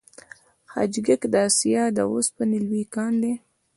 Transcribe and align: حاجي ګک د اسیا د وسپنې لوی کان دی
حاجي 0.71 1.01
ګک 1.07 1.21
د 1.33 1.35
اسیا 1.47 1.83
د 1.97 1.99
وسپنې 2.13 2.59
لوی 2.67 2.83
کان 2.93 3.13
دی 3.21 3.33